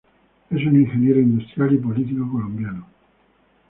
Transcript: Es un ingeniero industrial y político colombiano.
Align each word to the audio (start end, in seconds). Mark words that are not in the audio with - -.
Es 0.49 0.65
un 0.65 0.81
ingeniero 0.81 1.19
industrial 1.19 1.73
y 1.75 1.77
político 1.77 2.27
colombiano. 2.31 2.87